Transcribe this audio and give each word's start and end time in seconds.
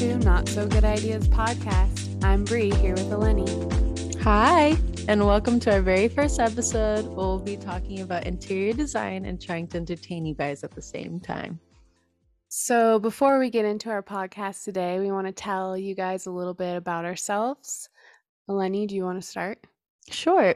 to 0.00 0.16
Not 0.20 0.48
So 0.48 0.66
Good 0.66 0.86
Ideas 0.86 1.28
podcast. 1.28 2.24
I'm 2.24 2.46
Bri 2.46 2.70
here 2.70 2.94
with 2.94 3.10
Eleni. 3.10 4.18
Hi, 4.22 4.74
and 5.08 5.26
welcome 5.26 5.60
to 5.60 5.74
our 5.74 5.82
very 5.82 6.08
first 6.08 6.40
episode. 6.40 7.04
We'll 7.04 7.38
be 7.38 7.58
talking 7.58 8.00
about 8.00 8.24
interior 8.24 8.72
design 8.72 9.26
and 9.26 9.38
trying 9.38 9.68
to 9.68 9.76
entertain 9.76 10.24
you 10.24 10.34
guys 10.34 10.64
at 10.64 10.70
the 10.70 10.80
same 10.80 11.20
time. 11.20 11.60
So, 12.48 12.98
before 12.98 13.38
we 13.38 13.50
get 13.50 13.66
into 13.66 13.90
our 13.90 14.02
podcast 14.02 14.64
today, 14.64 14.98
we 15.00 15.12
want 15.12 15.26
to 15.26 15.34
tell 15.34 15.76
you 15.76 15.94
guys 15.94 16.24
a 16.24 16.30
little 16.30 16.54
bit 16.54 16.76
about 16.76 17.04
ourselves. 17.04 17.90
Eleni, 18.48 18.88
do 18.88 18.96
you 18.96 19.04
want 19.04 19.20
to 19.20 19.28
start? 19.28 19.58
Sure. 20.10 20.54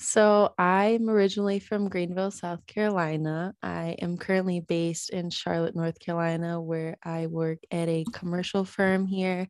So, 0.00 0.52
I'm 0.58 1.08
originally 1.08 1.60
from 1.60 1.88
Greenville, 1.88 2.30
South 2.30 2.66
Carolina. 2.66 3.54
I 3.62 3.96
am 4.00 4.16
currently 4.18 4.60
based 4.60 5.10
in 5.10 5.30
Charlotte, 5.30 5.76
North 5.76 5.98
Carolina, 5.98 6.60
where 6.60 6.96
I 7.02 7.26
work 7.26 7.58
at 7.70 7.88
a 7.88 8.04
commercial 8.12 8.64
firm 8.64 9.06
here. 9.06 9.48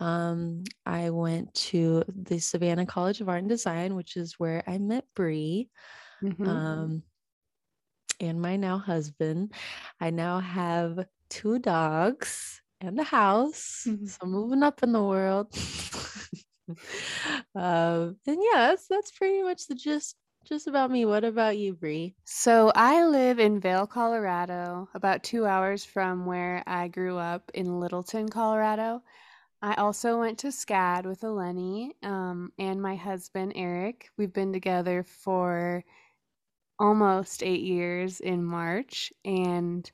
Um, 0.00 0.64
I 0.86 1.10
went 1.10 1.52
to 1.54 2.04
the 2.08 2.38
Savannah 2.38 2.86
College 2.86 3.20
of 3.20 3.28
Art 3.28 3.40
and 3.40 3.48
Design, 3.48 3.94
which 3.94 4.16
is 4.16 4.34
where 4.38 4.64
I 4.66 4.78
met 4.78 5.04
Bri. 5.14 5.68
Mm-hmm. 6.22 6.48
Um, 6.48 7.02
and 8.20 8.40
my 8.40 8.56
now 8.56 8.78
husband. 8.78 9.52
I 10.00 10.10
now 10.10 10.40
have 10.40 11.04
two 11.28 11.58
dogs 11.58 12.60
and 12.80 12.98
a 12.98 13.04
house. 13.04 13.84
Mm-hmm. 13.86 14.06
So 14.06 14.26
moving 14.26 14.62
up 14.62 14.82
in 14.82 14.92
the 14.92 15.02
world. 15.02 15.48
um, 17.54 18.16
and 18.26 18.38
yeah, 18.52 18.68
that's 18.68 18.86
that's 18.88 19.12
pretty 19.12 19.42
much 19.42 19.66
the 19.66 19.74
gist 19.74 20.16
just 20.44 20.66
about 20.66 20.90
me. 20.90 21.04
What 21.04 21.24
about 21.24 21.56
you, 21.56 21.74
Bri? 21.74 22.14
So 22.24 22.72
I 22.74 23.04
live 23.06 23.38
in 23.38 23.60
Vail, 23.60 23.86
Colorado, 23.86 24.88
about 24.94 25.22
two 25.22 25.46
hours 25.46 25.84
from 25.84 26.26
where 26.26 26.62
I 26.66 26.88
grew 26.88 27.16
up 27.16 27.50
in 27.54 27.78
Littleton, 27.80 28.28
Colorado. 28.28 29.02
I 29.64 29.74
also 29.74 30.18
went 30.18 30.38
to 30.40 30.48
SCAD 30.48 31.06
with 31.06 31.20
Eleni 31.20 31.90
um, 32.02 32.52
and 32.58 32.82
my 32.82 32.96
husband 32.96 33.52
Eric. 33.54 34.10
We've 34.16 34.32
been 34.32 34.52
together 34.52 35.04
for 35.04 35.84
almost 36.80 37.44
eight 37.44 37.62
years 37.62 38.18
in 38.18 38.44
March, 38.44 39.12
and 39.24 39.88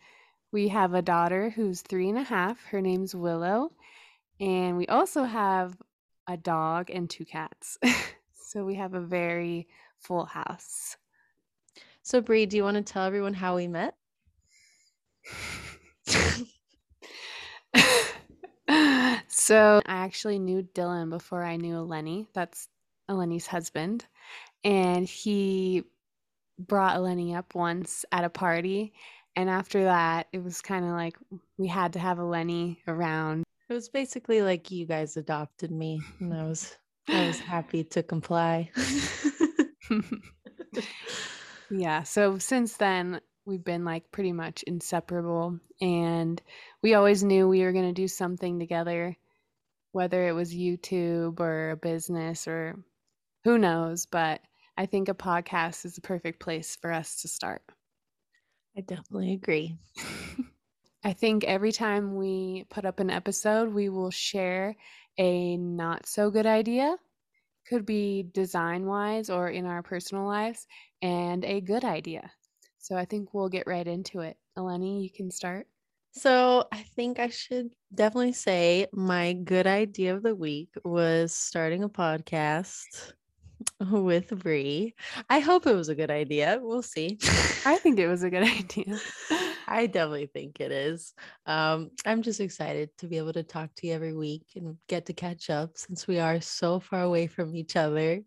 we 0.52 0.68
have 0.68 0.94
a 0.94 1.02
daughter 1.02 1.50
who's 1.50 1.82
three 1.82 2.08
and 2.08 2.16
a 2.16 2.22
half. 2.22 2.64
Her 2.64 2.80
name's 2.80 3.14
Willow, 3.14 3.72
and 4.40 4.78
we 4.78 4.86
also 4.86 5.24
have 5.24 5.76
a 6.28 6.36
dog, 6.36 6.90
and 6.90 7.10
two 7.10 7.24
cats. 7.24 7.78
so 8.34 8.64
we 8.64 8.76
have 8.76 8.94
a 8.94 9.00
very 9.00 9.66
full 9.98 10.26
house. 10.26 10.96
So, 12.02 12.20
Bri, 12.20 12.46
do 12.46 12.56
you 12.56 12.62
want 12.62 12.76
to 12.76 12.82
tell 12.82 13.04
everyone 13.04 13.34
how 13.34 13.56
we 13.56 13.66
met? 13.66 13.96
so, 19.28 19.82
I 19.84 20.04
actually 20.04 20.38
knew 20.38 20.62
Dylan 20.74 21.10
before 21.10 21.42
I 21.42 21.56
knew 21.56 21.74
Eleni. 21.74 22.26
That's 22.32 22.68
Eleni's 23.10 23.46
husband. 23.46 24.06
And 24.64 25.06
he 25.06 25.84
brought 26.58 26.96
Eleni 26.96 27.36
up 27.36 27.54
once 27.54 28.04
at 28.12 28.24
a 28.24 28.30
party. 28.30 28.92
And 29.36 29.48
after 29.48 29.84
that, 29.84 30.26
it 30.32 30.42
was 30.42 30.60
kind 30.60 30.84
of 30.84 30.92
like 30.92 31.16
we 31.58 31.68
had 31.68 31.92
to 31.92 31.98
have 31.98 32.18
Eleni 32.18 32.78
around 32.88 33.44
it 33.68 33.74
was 33.74 33.88
basically 33.88 34.42
like 34.42 34.70
you 34.70 34.86
guys 34.86 35.16
adopted 35.16 35.70
me, 35.70 36.00
and 36.20 36.32
I 36.32 36.44
was 36.44 36.76
I 37.08 37.26
was 37.26 37.38
happy 37.38 37.84
to 37.84 38.02
comply. 38.02 38.70
yeah. 41.70 42.02
So 42.02 42.38
since 42.38 42.76
then, 42.76 43.20
we've 43.44 43.64
been 43.64 43.84
like 43.84 44.10
pretty 44.10 44.32
much 44.32 44.62
inseparable, 44.62 45.58
and 45.80 46.40
we 46.82 46.94
always 46.94 47.22
knew 47.22 47.48
we 47.48 47.62
were 47.62 47.72
going 47.72 47.88
to 47.88 48.00
do 48.00 48.08
something 48.08 48.58
together, 48.58 49.16
whether 49.92 50.26
it 50.26 50.32
was 50.32 50.54
YouTube 50.54 51.40
or 51.40 51.70
a 51.70 51.76
business 51.76 52.48
or 52.48 52.76
who 53.44 53.58
knows. 53.58 54.06
But 54.06 54.40
I 54.76 54.86
think 54.86 55.08
a 55.08 55.14
podcast 55.14 55.84
is 55.84 55.94
the 55.94 56.00
perfect 56.00 56.40
place 56.40 56.76
for 56.80 56.92
us 56.92 57.22
to 57.22 57.28
start. 57.28 57.62
I 58.76 58.80
definitely 58.80 59.32
agree. 59.32 59.76
I 61.04 61.12
think 61.12 61.44
every 61.44 61.72
time 61.72 62.16
we 62.16 62.64
put 62.70 62.84
up 62.84 63.00
an 63.00 63.10
episode, 63.10 63.72
we 63.72 63.88
will 63.88 64.10
share 64.10 64.76
a 65.16 65.56
not 65.56 66.06
so 66.06 66.30
good 66.30 66.46
idea. 66.46 66.96
Could 67.68 67.86
be 67.86 68.24
design 68.32 68.86
wise 68.86 69.30
or 69.30 69.48
in 69.48 69.66
our 69.66 69.82
personal 69.82 70.26
lives, 70.26 70.66
and 71.02 71.44
a 71.44 71.60
good 71.60 71.84
idea. 71.84 72.30
So 72.78 72.96
I 72.96 73.04
think 73.04 73.34
we'll 73.34 73.48
get 73.48 73.66
right 73.66 73.86
into 73.86 74.20
it. 74.20 74.36
Eleni, 74.56 75.02
you 75.02 75.10
can 75.10 75.30
start. 75.30 75.66
So 76.12 76.66
I 76.72 76.82
think 76.96 77.18
I 77.20 77.28
should 77.28 77.70
definitely 77.94 78.32
say 78.32 78.86
my 78.92 79.34
good 79.34 79.66
idea 79.66 80.16
of 80.16 80.22
the 80.22 80.34
week 80.34 80.70
was 80.84 81.34
starting 81.34 81.84
a 81.84 81.88
podcast 81.88 83.12
with 83.90 84.30
Bri. 84.30 84.94
I 85.28 85.40
hope 85.40 85.66
it 85.66 85.74
was 85.74 85.88
a 85.88 85.94
good 85.94 86.10
idea. 86.10 86.58
We'll 86.60 86.82
see. 86.82 87.18
I 87.66 87.76
think 87.76 87.98
it 87.98 88.08
was 88.08 88.22
a 88.22 88.30
good 88.30 88.42
idea. 88.58 88.98
I 89.68 89.86
definitely 89.86 90.26
think 90.26 90.60
it 90.60 90.72
is. 90.72 91.12
Um, 91.44 91.90
I'm 92.06 92.22
just 92.22 92.40
excited 92.40 92.88
to 92.98 93.06
be 93.06 93.18
able 93.18 93.34
to 93.34 93.42
talk 93.42 93.74
to 93.76 93.86
you 93.86 93.92
every 93.92 94.14
week 94.14 94.46
and 94.56 94.76
get 94.88 95.04
to 95.06 95.12
catch 95.12 95.50
up 95.50 95.76
since 95.76 96.08
we 96.08 96.18
are 96.18 96.40
so 96.40 96.80
far 96.80 97.02
away 97.02 97.26
from 97.26 97.54
each 97.54 97.76
other. 97.76 98.22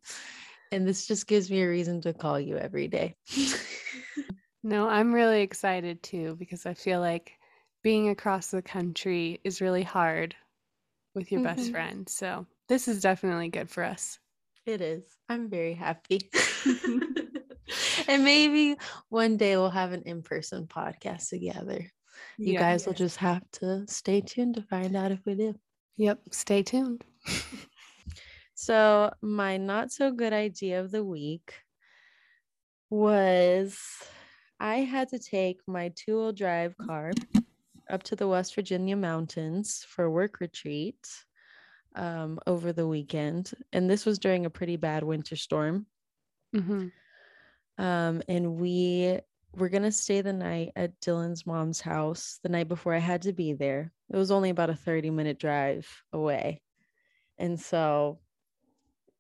And 0.72 0.88
this 0.88 1.08
just 1.08 1.28
gives 1.28 1.50
me 1.50 1.64
a 1.64 1.68
reason 1.68 2.00
to 2.02 2.14
call 2.14 2.40
you 2.40 2.58
every 2.58 2.88
day. 2.88 3.16
no, 4.64 4.88
I'm 4.88 5.12
really 5.12 5.42
excited 5.42 6.04
too 6.04 6.36
because 6.38 6.68
I 6.68 6.76
feel 6.76 7.00
like 7.00 7.34
being 7.84 8.10
across 8.10 8.48
the 8.48 8.62
country 8.62 9.42
is 9.44 9.62
really 9.62 9.84
hard 9.84 10.36
with 11.16 11.32
your 11.32 11.42
mm-hmm. 11.42 11.56
best 11.56 11.72
friend. 11.72 12.08
So 12.08 12.46
this 12.70 12.88
is 12.88 13.02
definitely 13.02 13.50
good 13.50 13.70
for 13.70 13.84
us. 13.84 14.20
It 14.66 14.82
is. 14.82 15.04
I'm 15.28 15.50
very 15.50 15.74
happy. 15.74 16.30
and 18.08 18.24
maybe 18.24 18.78
one 19.10 19.38
day 19.38 19.58
we'll 19.58 19.70
have 19.70 19.92
an 19.92 20.04
in-person 20.04 20.68
podcast 20.68 21.30
together. 21.30 21.86
You 22.38 22.54
yeah, 22.54 22.60
guys 22.60 22.86
will 22.86 22.94
just 22.94 23.18
have 23.18 23.44
to 23.54 23.86
stay 23.88 24.22
tuned 24.22 24.56
to 24.56 24.62
find 24.62 24.96
out 24.96 25.12
if 25.12 25.20
we 25.26 25.36
do. 25.36 25.56
Yep, 25.98 26.20
stay 26.32 26.64
tuned. 26.64 27.04
so, 28.56 29.12
my 29.22 29.58
not 29.58 29.92
so 29.92 30.12
good 30.12 30.34
idea 30.34 30.80
of 30.80 30.92
the 30.92 31.04
week 31.04 31.54
was 32.90 33.80
I 34.60 34.78
had 34.78 35.10
to 35.10 35.20
take 35.20 35.60
my 35.68 35.92
two-wheel 35.96 36.34
drive 36.34 36.78
car 36.78 37.12
up 37.90 38.04
to 38.04 38.16
the 38.16 38.28
West 38.28 38.56
Virginia 38.56 38.96
mountains 38.96 39.86
for 39.88 40.06
a 40.06 40.12
work 40.12 40.40
retreat 40.40 40.98
um, 41.96 42.40
over 42.48 42.74
the 42.74 42.88
weekend, 42.88 43.52
and 43.74 43.90
this 43.90 44.06
was 44.06 44.20
during 44.20 44.46
a 44.46 44.50
pretty 44.50 44.78
bad 44.78 45.04
winter 45.04 45.36
storm. 45.36 45.86
Mm-hmm. 46.56 46.88
Um, 47.78 48.22
and 48.28 48.56
we 48.56 49.20
were 49.56 49.70
gonna 49.70 49.92
stay 49.92 50.22
the 50.22 50.34
night 50.34 50.72
at 50.76 51.00
Dylan's 51.02 51.46
mom's 51.46 51.82
house 51.82 52.40
the 52.44 52.50
night 52.50 52.68
before 52.68 52.94
I 52.94 53.00
had 53.00 53.24
to 53.24 53.34
be 53.34 53.54
there. 53.54 53.92
It 54.10 54.18
was 54.18 54.32
only 54.32 54.50
about 54.50 54.70
a 54.70 54.76
30 54.76 55.10
minute 55.10 55.40
drive 55.40 55.88
away. 56.14 56.62
And 57.38 57.60
so 57.60 58.20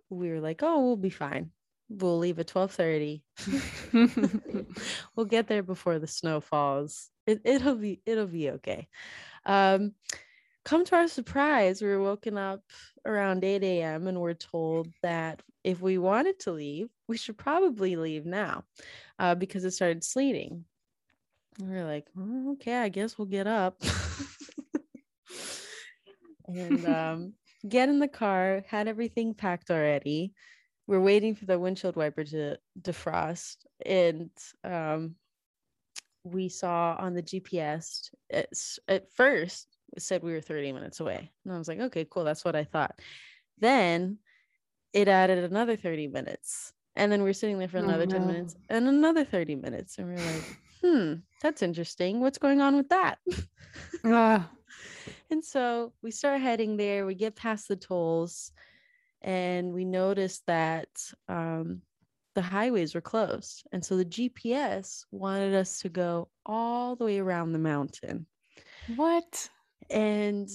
we 0.09 0.29
were 0.29 0.39
like, 0.39 0.61
oh, 0.63 0.81
we'll 0.83 0.97
be 0.97 1.09
fine. 1.09 1.51
We'll 1.89 2.19
leave 2.19 2.39
at 2.39 2.53
1230. 2.53 3.23
we'll 5.15 5.25
get 5.25 5.47
there 5.47 5.63
before 5.63 5.99
the 5.99 6.07
snow 6.07 6.39
falls. 6.39 7.09
It, 7.25 7.41
it'll 7.43 7.75
be 7.75 8.01
it'll 8.05 8.27
be 8.27 8.51
okay. 8.51 8.87
Um, 9.45 9.93
come 10.63 10.85
to 10.85 10.95
our 10.95 11.07
surprise, 11.07 11.81
we 11.81 11.87
were 11.87 12.01
woken 12.01 12.37
up 12.37 12.61
around 13.05 13.43
8 13.43 13.63
a.m. 13.63 14.07
and 14.07 14.19
we're 14.19 14.33
told 14.33 14.87
that 15.01 15.41
if 15.63 15.81
we 15.81 15.97
wanted 15.97 16.39
to 16.39 16.51
leave, 16.51 16.89
we 17.07 17.17
should 17.17 17.37
probably 17.37 17.95
leave 17.95 18.25
now 18.25 18.63
uh, 19.19 19.35
because 19.35 19.63
it 19.63 19.71
started 19.71 20.03
sleeting. 20.03 20.65
And 21.59 21.69
we 21.69 21.77
are 21.77 21.85
like, 21.85 22.07
oh, 22.17 22.53
okay, 22.53 22.77
I 22.77 22.89
guess 22.89 23.17
we'll 23.17 23.27
get 23.27 23.47
up. 23.47 23.81
and 26.47 26.85
um, 26.85 27.33
get 27.67 27.89
in 27.89 27.99
the 27.99 28.07
car, 28.07 28.63
had 28.67 28.87
everything 28.87 29.33
packed 29.33 29.69
already. 29.69 30.33
We're 30.87 31.01
waiting 31.01 31.35
for 31.35 31.45
the 31.45 31.59
windshield 31.59 31.95
wiper 31.95 32.23
to 32.23 32.57
defrost. 32.81 33.57
And 33.85 34.29
um, 34.63 35.15
we 36.23 36.49
saw 36.49 36.95
on 36.97 37.13
the 37.13 37.23
GPS, 37.23 38.09
at, 38.31 38.49
at 38.87 39.11
first, 39.13 39.70
said 39.99 40.23
we 40.23 40.33
were 40.33 40.41
30 40.41 40.73
minutes 40.73 40.99
away. 40.99 41.31
And 41.45 41.53
I 41.53 41.57
was 41.57 41.67
like, 41.67 41.79
okay, 41.79 42.05
cool. 42.09 42.23
That's 42.23 42.45
what 42.45 42.55
I 42.55 42.63
thought. 42.63 42.99
Then 43.59 44.17
it 44.93 45.07
added 45.07 45.43
another 45.43 45.75
30 45.75 46.07
minutes. 46.07 46.73
And 46.95 47.11
then 47.11 47.23
we 47.23 47.29
are 47.29 47.33
sitting 47.33 47.57
there 47.57 47.69
for 47.69 47.77
oh, 47.77 47.83
another 47.83 48.03
oh, 48.03 48.11
10 48.11 48.27
minutes 48.27 48.55
and 48.69 48.87
another 48.87 49.23
30 49.23 49.55
minutes. 49.55 49.97
And 49.97 50.07
we 50.07 50.13
are 50.13 50.25
like, 50.25 50.57
hmm, 50.81 51.13
that's 51.41 51.61
interesting. 51.61 52.19
What's 52.19 52.37
going 52.37 52.61
on 52.61 52.75
with 52.75 52.89
that? 52.89 53.19
uh. 54.03 54.39
And 55.29 55.43
so 55.43 55.93
we 56.01 56.11
start 56.11 56.41
heading 56.41 56.77
there. 56.77 57.05
We 57.05 57.15
get 57.15 57.35
past 57.35 57.67
the 57.67 57.75
tolls 57.75 58.51
and 59.21 59.71
we 59.71 59.85
notice 59.85 60.41
that 60.47 60.89
um, 61.29 61.81
the 62.35 62.41
highways 62.41 62.95
were 62.95 63.01
closed. 63.01 63.65
And 63.71 63.83
so 63.83 63.97
the 63.97 64.05
GPS 64.05 65.05
wanted 65.11 65.53
us 65.53 65.79
to 65.79 65.89
go 65.89 66.29
all 66.45 66.95
the 66.95 67.05
way 67.05 67.19
around 67.19 67.53
the 67.53 67.59
mountain. 67.59 68.25
What? 68.95 69.49
And 69.91 70.49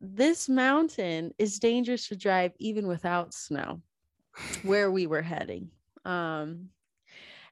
this 0.00 0.48
mountain 0.48 1.32
is 1.38 1.58
dangerous 1.58 2.08
to 2.08 2.16
drive 2.16 2.52
even 2.58 2.86
without 2.86 3.32
snow 3.32 3.80
where 4.62 4.90
we 4.90 5.06
were 5.06 5.22
heading. 5.22 5.70
Um, 6.04 6.70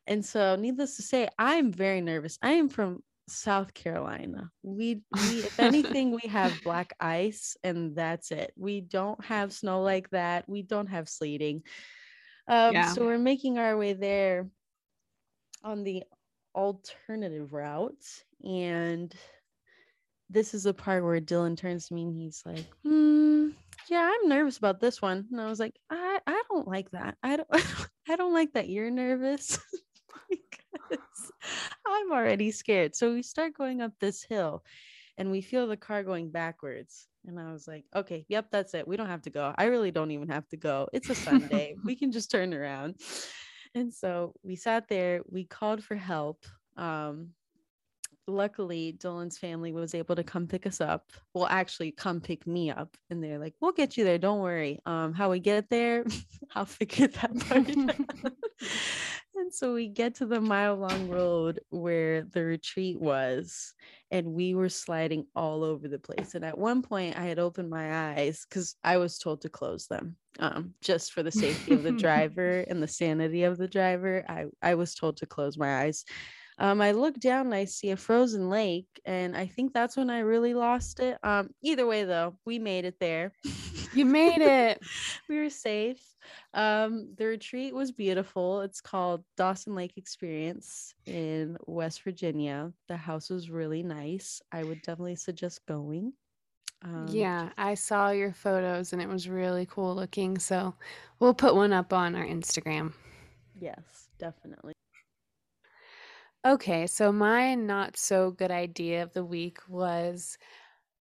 and 0.07 0.25
so, 0.25 0.57
needless 0.57 0.97
to 0.97 1.03
say, 1.03 1.29
I'm 1.39 1.73
very 1.73 2.01
nervous. 2.01 2.39
I 2.43 2.53
am 2.53 2.69
from 2.69 3.03
South 3.29 3.73
Carolina. 3.75 4.51
We, 4.63 5.03
we 5.13 5.39
if 5.41 5.61
anything, 5.61 6.11
we 6.11 6.29
have 6.29 6.61
black 6.65 6.95
ice, 6.99 7.57
and 7.63 7.95
that's 7.95 8.33
it. 8.33 8.53
We 8.57 8.81
don't 8.81 9.23
have 9.25 9.53
snow 9.53 9.83
like 9.83 10.11
that. 10.11 10.49
We 10.49 10.63
don't 10.63 10.89
have 10.89 11.09
sleeting. 11.09 11.63
Um, 12.49 12.73
yeah. 12.73 12.93
So 12.93 13.07
we're 13.07 13.19
making 13.19 13.59
our 13.59 13.77
way 13.77 13.93
there 13.93 14.49
on 15.63 15.85
the 15.85 16.03
alternative 16.55 17.53
route, 17.53 18.05
and 18.43 19.15
this 20.31 20.55
is 20.55 20.63
the 20.63 20.73
part 20.75 21.03
where 21.05 21.21
Dylan 21.21 21.57
turns 21.57 21.89
to 21.89 21.95
me 21.95 22.05
and 22.05 22.17
he's 22.17 22.43
like, 22.47 22.65
hmm, 22.85 23.49
yeah, 23.89 24.09
I'm 24.13 24.29
nervous 24.29 24.59
about 24.59 24.81
this 24.81 25.03
one. 25.03 25.27
And 25.31 25.41
I 25.41 25.47
was 25.47 25.59
like, 25.59 25.75
I, 25.91 26.21
I 26.27 26.43
don't 26.49 26.69
like 26.69 26.91
that. 26.93 27.17
I 27.23 27.37
don't 27.37 27.49
I 28.09 28.17
don't 28.17 28.33
like 28.33 28.53
that 28.53 28.69
you're 28.69 28.91
nervous 28.91 29.59
because 30.31 31.33
I'm 31.87 32.13
already 32.13 32.53
scared. 32.53 32.95
So 32.95 33.13
we 33.13 33.23
start 33.23 33.55
going 33.55 33.81
up 33.81 33.93
this 33.99 34.23
hill 34.23 34.63
and 35.19 35.31
we 35.31 35.41
feel 35.41 35.67
the 35.67 35.77
car 35.77 36.05
going 36.05 36.31
backwards. 36.31 37.09
And 37.27 37.39
I 37.39 37.53
was 37.53 37.67
like, 37.67 37.85
okay, 37.95 38.25
yep, 38.29 38.47
that's 38.51 38.73
it. 38.75 38.89
We 38.89 38.97
don't 38.97 39.09
have 39.09 39.23
to 39.23 39.31
go. 39.31 39.53
I 39.59 39.65
really 39.65 39.91
don't 39.91 40.13
even 40.13 40.29
have 40.29 40.49
to 40.49 40.57
go. 40.57 40.89
It's 40.93 41.11
a 41.11 41.15
Sunday. 41.15 41.75
we 41.85 41.97
can 41.97 42.13
just 42.13 42.31
turn 42.31 42.55
around. 42.55 42.97
And 43.75 43.93
so 43.93 44.33
we 44.43 44.57
sat 44.57 44.89
there, 44.89 45.23
we 45.29 45.45
called 45.45 45.85
for 45.85 45.97
help. 45.97 46.45
Um, 46.77 47.31
luckily 48.27 48.97
Dylan's 48.99 49.39
family 49.39 49.73
was 49.73 49.95
able 49.95 50.17
to 50.17 50.25
come 50.25 50.47
pick 50.47 50.67
us 50.67 50.81
up. 50.81 51.13
Well, 51.35 51.47
actually 51.47 51.93
come 51.93 52.21
pick 52.21 52.47
me 52.47 52.71
up. 52.71 52.97
And 53.11 53.23
they're 53.23 53.39
like, 53.39 53.55
we'll 53.61 53.73
get 53.73 53.97
you 53.97 54.05
there. 54.05 54.19
Don't 54.19 54.41
worry. 54.41 54.81
Um, 54.87 55.13
how 55.13 55.31
we 55.31 55.41
get 55.41 55.69
there, 55.69 56.05
I'll 56.55 56.65
figure 56.65 57.09
that 57.09 57.39
part 57.41 57.69
out. 58.21 58.33
and 59.35 59.53
so 59.53 59.75
we 59.75 59.89
get 59.89 60.15
to 60.17 60.27
the 60.27 60.41
mile 60.41 60.77
long 60.77 61.09
road 61.09 61.61
where 61.71 62.23
the 62.23 62.45
retreat 62.45 63.01
was, 63.01 63.75
and 64.11 64.27
we 64.27 64.55
were 64.55 64.69
sliding 64.69 65.27
all 65.35 65.65
over 65.65 65.89
the 65.89 65.99
place. 65.99 66.35
And 66.35 66.45
at 66.45 66.59
one 66.59 66.83
point 66.83 67.19
I 67.19 67.25
had 67.25 67.39
opened 67.39 67.71
my 67.71 68.13
eyes 68.13 68.47
because 68.49 68.77
I 68.85 68.97
was 68.99 69.19
told 69.19 69.43
to 69.43 69.49
close 69.49 69.87
them. 69.87 70.17
Um, 70.39 70.75
just 70.81 71.13
for 71.13 71.25
the 71.25 71.33
safety 71.33 71.75
of 71.75 71.83
the 71.83 71.91
driver 71.93 72.65
and 72.69 72.81
the 72.81 72.89
sanity 72.89 73.43
of 73.43 73.59
the 73.59 73.67
driver. 73.67 74.25
I, 74.29 74.45
I 74.63 74.77
was 74.77 74.95
told 74.95 75.17
to 75.19 75.27
close 75.27 75.59
my 75.59 75.83
eyes 75.83 76.05
um, 76.61 76.83
I 76.83 76.93
look 76.93 77.19
down 77.19 77.47
and 77.47 77.55
I 77.55 77.65
see 77.65 77.91
a 77.91 77.97
frozen 77.97 78.51
lake, 78.51 79.01
and 79.07 79.35
I 79.35 79.47
think 79.47 79.73
that's 79.73 79.97
when 79.97 80.11
I 80.11 80.19
really 80.21 80.53
lost 80.53 81.01
it. 81.01 81.19
Um, 81.23 81.51
either 81.63 81.87
way, 81.87 82.05
though, 82.05 82.37
we 82.45 82.59
made 82.59 82.85
it 82.85 83.01
there. 83.01 83.33
You 83.95 84.05
made 84.05 84.43
it. 84.43 84.81
we 85.29 85.39
were 85.39 85.49
safe. 85.49 86.01
Um, 86.53 87.15
the 87.17 87.25
retreat 87.25 87.75
was 87.75 87.93
beautiful. 87.93 88.61
It's 88.61 88.83
called 88.83 89.25
Dawson 89.39 89.75
Lake 89.75 89.95
Experience 89.97 90.95
in 91.07 91.57
West 91.67 92.03
Virginia. 92.03 92.73
The 92.89 92.97
house 92.97 93.31
was 93.31 93.51
really 93.51 93.83
nice. 93.83 94.43
I 94.53 94.63
would 94.63 94.83
definitely 94.83 95.17
suggest 95.17 95.65
going. 95.67 96.13
Um, 96.83 97.07
yeah, 97.09 97.51
I 97.59 97.75
saw 97.75 98.11
your 98.11 98.33
photos 98.33 98.93
and 98.93 99.03
it 99.03 99.09
was 99.09 99.29
really 99.29 99.67
cool 99.67 99.95
looking. 99.95 100.39
So 100.39 100.75
we'll 101.19 101.35
put 101.35 101.55
one 101.55 101.73
up 101.73 101.93
on 101.93 102.15
our 102.15 102.25
Instagram. 102.25 102.93
Yes, 103.59 104.09
definitely. 104.19 104.75
Okay, 106.45 106.87
so 106.87 107.13
my 107.13 107.55
not 107.55 107.97
so 107.97 108.31
good 108.31 108.51
idea 108.51 109.03
of 109.03 109.13
the 109.13 109.25
week 109.25 109.59
was 109.69 110.37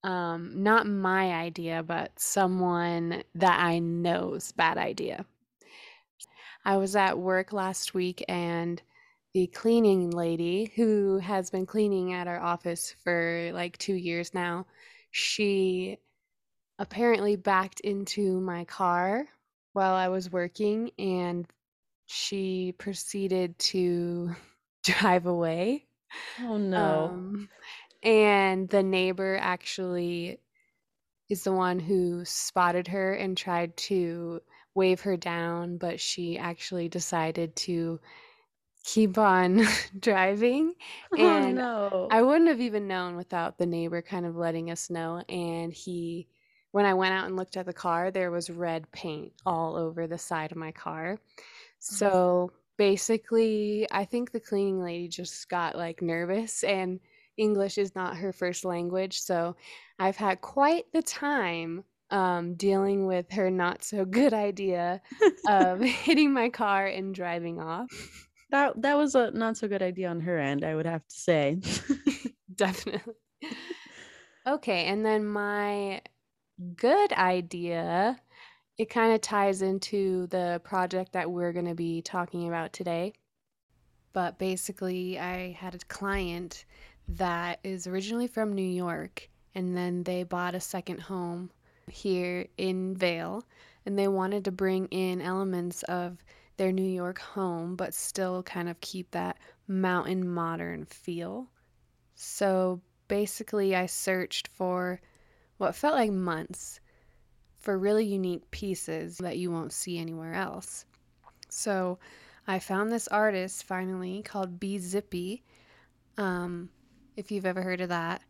um, 0.04 0.64
not 0.64 0.88
my 0.88 1.32
idea, 1.34 1.84
but 1.84 2.20
someone 2.20 3.24
that 3.36 3.60
I 3.60 3.80
know's 3.80 4.52
bad 4.52 4.78
idea. 4.78 5.26
I 6.66 6.78
was 6.78 6.96
at 6.96 7.18
work 7.18 7.52
last 7.52 7.94
week 7.96 8.24
and 8.28 8.82
the 9.34 9.48
cleaning 9.48 10.12
lady 10.12 10.72
who 10.76 11.18
has 11.20 11.50
been 11.50 11.66
cleaning 11.66 12.14
at 12.14 12.28
our 12.28 12.40
office 12.40 12.96
for 13.04 13.52
like 13.54 13.78
two 13.78 13.96
years 13.96 14.34
now, 14.34 14.66
she 15.12 15.98
apparently 16.80 17.36
backed 17.36 17.82
into 17.82 18.42
my 18.42 18.66
car 18.66 19.26
while 19.74 19.96
I 19.96 20.10
was 20.10 20.32
working 20.32 20.92
and 21.00 21.48
she 22.08 22.74
proceeded 22.78 23.58
to 23.60 24.36
drive 24.92 25.26
away. 25.26 25.86
Oh 26.42 26.58
no. 26.58 27.12
Um, 27.14 27.50
and 28.04 28.70
the 28.70 28.84
neighbor 28.84 29.38
actually 29.42 30.40
is 31.30 31.44
the 31.44 31.52
one 31.52 31.80
who 31.80 32.24
spotted 32.26 32.88
her 32.88 33.14
and 33.14 33.38
tried 33.38 33.76
to 33.78 34.42
wave 34.76 35.02
her 35.02 35.18
down, 35.18 35.78
but 35.78 36.00
she 36.00 36.38
actually 36.38 36.88
decided 36.88 37.56
to 37.56 38.00
keep 38.84 39.18
on 39.18 39.66
driving. 40.00 40.74
Oh, 41.12 41.18
and 41.18 41.60
oh, 41.60 41.90
no. 41.90 42.08
I 42.12 42.22
wouldn't 42.22 42.50
have 42.50 42.62
even 42.62 42.88
known 42.88 43.16
without 43.16 43.58
the 43.58 43.66
neighbor 43.66 44.02
kind 44.02 44.26
of 44.26 44.36
letting 44.36 44.70
us 44.72 44.90
know. 44.90 45.24
And 45.28 45.74
he, 45.74 46.28
when 46.72 46.86
I 46.86 46.94
went 46.94 47.14
out 47.14 47.26
and 47.26 47.36
looked 47.36 47.58
at 47.58 47.66
the 47.66 47.74
car, 47.74 48.12
there 48.12 48.32
was 48.32 48.50
red 48.50 48.92
paint 48.92 49.34
all 49.46 49.76
over 49.76 50.06
the 50.08 50.18
side 50.18 50.52
of 50.52 50.58
my 50.58 50.72
car. 50.72 51.18
So 51.80 52.52
basically, 52.78 53.88
I 53.92 54.06
think 54.06 54.32
the 54.32 54.40
cleaning 54.40 54.82
lady 54.82 55.08
just 55.08 55.50
got 55.50 55.76
like 55.76 56.02
nervous 56.02 56.64
and 56.64 57.00
English 57.38 57.78
is 57.78 57.96
not 57.96 58.18
her 58.18 58.34
first 58.34 58.66
language. 58.66 59.20
So 59.20 59.56
I've 60.00 60.18
had 60.18 60.42
quite 60.42 60.86
the 60.94 61.04
time 61.04 61.84
um, 62.10 62.56
dealing 62.56 63.06
with 63.06 63.32
her 63.32 63.52
not 63.52 63.84
so 63.84 64.06
good 64.06 64.34
idea 64.34 65.02
of 65.48 65.82
hitting 65.82 66.34
my 66.34 66.50
car 66.50 66.86
and 66.88 67.14
driving 67.14 67.60
off. 67.60 67.90
That 68.50 68.82
that 68.82 68.98
was 68.98 69.14
a 69.16 69.32
not 69.32 69.58
so 69.58 69.68
good 69.68 69.82
idea 69.82 70.10
on 70.10 70.22
her 70.22 70.40
end, 70.40 70.64
I 70.64 70.76
would 70.76 70.86
have 70.86 71.06
to 71.08 71.16
say. 71.16 71.60
Definitely. 72.56 73.14
Okay, 74.48 74.86
and 74.86 75.06
then 75.06 75.26
my 75.26 76.02
good 76.76 77.12
idea 77.12 78.20
it 78.78 78.90
kind 78.90 79.14
of 79.14 79.22
ties 79.22 79.62
into 79.62 80.28
the 80.28 80.62
project 80.64 81.14
that 81.14 81.32
we're 81.32 81.52
going 81.52 81.66
to 81.66 81.76
be 81.76 82.02
talking 82.02 82.48
about 82.48 82.74
today. 82.74 83.14
But 84.14 84.38
basically, 84.38 85.20
I 85.20 85.52
had 85.52 85.76
a 85.76 85.80
client 85.80 86.66
that 87.10 87.60
is 87.64 87.88
originally 87.88 88.28
from 88.28 88.54
New 88.54 88.62
York, 88.62 89.30
and 89.56 89.76
then 89.76 90.04
they 90.04 90.24
bought 90.24 90.56
a 90.56 90.60
second 90.60 91.00
home 91.00 91.50
here 91.90 92.48
in 92.58 92.96
Vail, 92.96 93.44
and 93.86 93.98
they 93.98 94.08
wanted 94.08 94.46
to 94.46 94.52
bring 94.52 94.88
in 94.88 95.22
elements 95.22 95.84
of 95.84 96.18
their 96.58 96.72
New 96.72 96.84
York 96.84 97.20
home, 97.20 97.76
but 97.76 97.94
still 97.94 98.44
kind 98.44 98.70
of 98.70 98.80
keep 98.82 99.12
that 99.12 99.38
mountain 99.68 100.28
modern 100.28 100.86
feel. 100.86 101.48
So 102.16 102.82
basically, 103.08 103.76
I 103.76 103.86
searched 103.86 104.50
for 104.50 105.00
what 105.58 105.76
felt 105.76 105.96
like 105.96 106.12
months 106.12 106.80
for 107.58 107.78
really 107.78 108.06
unique 108.06 108.50
pieces 108.52 109.18
that 109.18 109.38
you 109.38 109.52
won't 109.52 109.74
see 109.74 109.98
anywhere 109.98 110.34
else. 110.34 110.86
So 111.50 112.00
I 112.48 112.60
found 112.60 112.92
this 112.92 113.08
artist 113.08 113.64
finally 113.64 114.22
called 114.22 114.60
BZippy. 114.60 115.42
Um, 116.18 116.70
if 117.16 117.32
you've 117.32 117.46
ever 117.46 117.62
heard 117.62 117.82
of 117.82 117.90
that, 117.90 118.22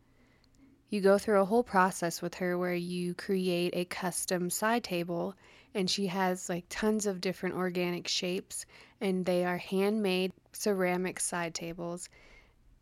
you 0.90 1.00
go 1.02 1.18
through 1.18 1.40
a 1.40 1.44
whole 1.44 1.62
process 1.62 2.22
with 2.22 2.34
her 2.36 2.56
where 2.56 2.74
you 2.74 3.14
create 3.14 3.74
a 3.76 3.84
custom 3.84 4.48
side 4.48 4.82
table 4.82 5.34
and 5.74 5.90
she 5.90 6.06
has 6.06 6.48
like 6.48 6.64
tons 6.70 7.04
of 7.06 7.20
different 7.20 7.54
organic 7.54 8.08
shapes 8.08 8.64
and 9.00 9.26
they 9.26 9.44
are 9.44 9.58
handmade 9.58 10.32
ceramic 10.52 11.20
side 11.20 11.54
tables 11.54 12.08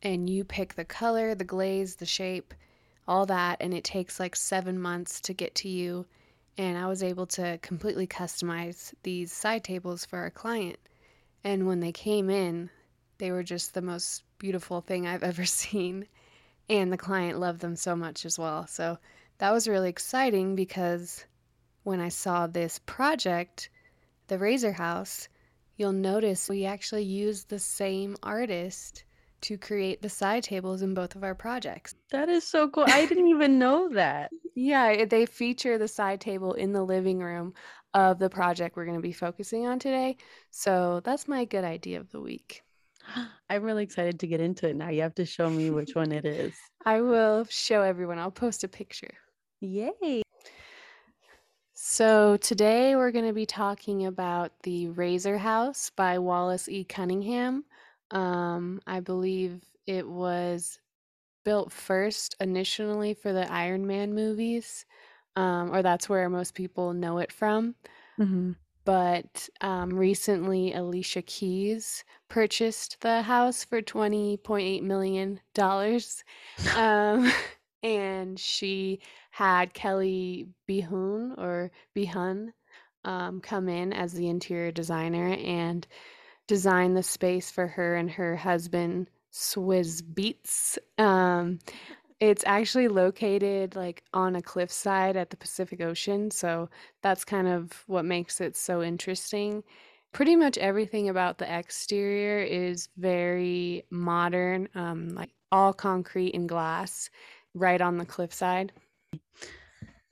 and 0.03 0.31
you 0.31 0.45
pick 0.45 0.75
the 0.75 0.85
color, 0.85 1.35
the 1.35 1.45
glaze, 1.45 1.97
the 1.97 2.07
shape, 2.07 2.55
all 3.09 3.27
that 3.27 3.57
and 3.61 3.75
it 3.75 3.83
takes 3.83 4.21
like 4.21 4.37
7 4.37 4.81
months 4.81 5.21
to 5.23 5.33
get 5.33 5.55
to 5.57 5.69
you 5.69 6.07
and 6.59 6.79
I 6.79 6.87
was 6.87 7.03
able 7.03 7.27
to 7.27 7.59
completely 7.59 8.07
customize 8.07 8.95
these 9.03 9.33
side 9.33 9.65
tables 9.65 10.05
for 10.05 10.19
our 10.19 10.31
client. 10.31 10.79
And 11.45 11.67
when 11.67 11.81
they 11.81 11.93
came 11.93 12.31
in, 12.31 12.71
they 13.19 13.31
were 13.31 13.43
just 13.43 13.75
the 13.75 13.83
most 13.83 14.25
beautiful 14.39 14.81
thing 14.81 15.07
I've 15.07 15.23
ever 15.23 15.45
seen. 15.47 16.07
And 16.69 16.93
the 16.93 16.97
client 16.97 17.39
loved 17.39 17.61
them 17.61 17.77
so 17.77 17.95
much 17.95 18.25
as 18.25 18.39
well. 18.39 18.67
So 18.67 18.99
that 19.39 19.53
was 19.53 19.69
really 19.69 19.89
exciting 19.89 20.57
because 20.57 21.25
when 21.85 22.01
I 22.01 22.09
saw 22.09 22.47
this 22.47 22.81
project, 22.87 23.71
the 24.29 24.39
Razor 24.39 24.73
House, 24.73 25.29
you'll 25.77 25.93
notice 25.93 26.49
we 26.49 26.65
actually 26.65 27.05
used 27.05 27.49
the 27.49 27.59
same 27.59 28.17
artist 28.23 29.05
to 29.43 29.59
create 29.59 30.03
the 30.03 30.09
side 30.09 30.43
tables 30.43 30.83
in 30.83 30.95
both 30.95 31.15
of 31.15 31.25
our 31.25 31.35
projects. 31.35 31.95
That 32.11 32.29
is 32.29 32.45
so 32.45 32.69
cool. 32.69 32.85
I 32.87 33.07
didn't 33.07 33.29
even 33.29 33.59
know 33.59 33.89
that. 33.91 34.31
Yeah, 34.59 34.87
eh, 34.87 35.05
they 35.05 35.27
feature 35.27 35.77
the 35.77 35.87
side 35.87 36.19
table 36.19 36.55
in 36.55 36.73
the 36.73 36.83
living 36.83 37.19
room 37.19 37.53
of 37.93 38.19
the 38.19 38.31
project 38.31 38.75
we're 38.75 38.87
going 38.87 38.97
to 38.97 39.03
be 39.03 39.13
focusing 39.13 39.67
on 39.67 39.79
today. 39.79 40.17
So 40.51 41.03
that's 41.05 41.29
my 41.29 41.45
good 41.45 41.63
idea 41.63 42.01
of 42.01 42.11
the 42.11 42.23
week. 42.23 42.63
I'm 43.51 43.63
really 43.63 43.85
excited 43.85 44.19
to 44.21 44.27
get 44.27 44.41
into 44.41 44.67
it 44.67 44.77
now. 44.77 44.89
You 44.89 45.03
have 45.03 45.15
to 45.17 45.27
show 45.27 45.51
me 45.51 45.69
which 45.69 45.95
one 45.95 46.11
it 46.11 46.25
is. 46.25 46.55
I 46.87 47.03
will 47.03 47.45
show 47.51 47.83
everyone. 47.83 48.19
I'll 48.19 48.31
post 48.31 48.65
a 48.65 48.69
picture. 48.69 49.13
Yay. 49.61 50.23
So, 51.75 52.39
today 52.39 52.97
we're 52.97 53.11
going 53.11 53.27
to 53.27 53.35
be 53.35 53.45
talking 53.45 54.07
about 54.07 54.53
the 54.63 54.89
Razor 54.89 55.37
House 55.37 55.91
by 55.95 56.19
Wallace 56.19 56.69
E. 56.71 56.85
Cunningham. 56.85 57.65
Um, 58.11 58.81
I 58.87 59.01
believe 59.01 59.63
it 59.87 60.09
was 60.09 60.79
built 61.45 61.73
first 61.73 62.37
initially 62.41 63.15
for 63.15 63.33
the 63.33 63.51
Iron 63.51 63.87
Man 63.87 64.15
movies, 64.15 64.85
um, 65.37 65.75
or 65.75 65.83
that's 65.83 66.09
where 66.09 66.29
most 66.29 66.55
people 66.55 66.93
know 66.93 67.19
it 67.19 67.33
from. 67.33 67.75
Mm-hmm. 68.19 68.53
But 68.85 69.49
um, 69.61 69.91
recently, 69.91 70.73
Alicia 70.73 71.23
Keys 71.23 72.05
purchased 72.29 73.01
the 73.01 73.23
house 73.23 73.65
for 73.65 73.83
$20.8 73.83 74.83
million. 74.83 75.41
Um, 76.77 77.33
and 77.83 78.39
she 78.39 79.01
had 79.31 79.75
Kelly 79.75 80.49
Behun 80.69 81.37
or 81.37 81.73
Behun 81.97 82.53
um, 83.05 83.41
come 83.41 83.69
in 83.69 83.93
as 83.93 84.13
the 84.13 84.29
interior 84.29 84.71
designer 84.71 85.35
and 85.35 85.87
design 86.47 86.95
the 86.95 87.03
space 87.03 87.51
for 87.51 87.67
her 87.67 87.97
and 87.97 88.11
her 88.11 88.37
husband 88.37 89.09
Swizz 89.33 90.03
Beatz. 90.03 90.79
Um, 90.99 91.59
it's 92.21 92.45
actually 92.47 92.89
located 92.89 93.77
like 93.77 94.03
on 94.15 94.37
a 94.37 94.43
cliffside 94.43 95.17
at 95.17 95.31
the 95.31 95.37
Pacific 95.37 95.83
Ocean, 95.83 96.31
so 96.31 96.71
that's 97.03 97.25
kind 97.25 97.47
of 97.47 97.85
what 97.87 98.05
makes 98.05 98.41
it 98.41 98.57
so 98.57 98.83
interesting. 98.83 99.63
Pretty 100.13 100.35
much 100.37 100.57
everything 100.57 101.11
about 101.11 101.37
the 101.37 101.59
exterior 101.59 102.39
is 102.39 102.89
very 102.97 103.85
modern, 103.91 104.69
um, 104.75 105.11
like 105.11 105.31
all 105.53 105.75
concrete 105.75 106.35
and 106.35 106.49
glass, 106.49 107.11
right 107.55 107.81
on 107.83 107.99
the 107.99 108.07
cliffside. 108.07 108.73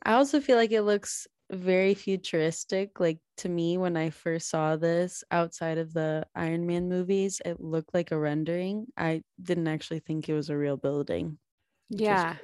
I 0.03 0.12
also 0.12 0.41
feel 0.41 0.57
like 0.57 0.73
it 0.73 0.83
looks 0.83 1.26
very 1.50 1.95
futuristic. 1.95 3.00
Like 3.00 3.19
to 3.38 3.49
me, 3.49 3.76
when 3.79 3.97
I 3.97 4.11
first 4.11 4.49
saw 4.49 4.76
this 4.76 5.25
outside 5.31 5.79
of 5.79 5.93
the 5.93 6.26
Iron 6.35 6.67
Man 6.67 6.88
movies, 6.88 7.41
it 7.45 7.61
looked 7.61 7.95
like 7.95 8.11
a 8.12 8.19
rendering. 8.19 8.87
I 8.97 9.23
didn't 9.43 9.69
actually 9.69 10.00
think 10.00 10.29
it 10.29 10.35
was 10.35 10.50
a 10.50 10.57
real 10.57 10.76
building. 10.76 11.38
Yeah. 11.88 12.37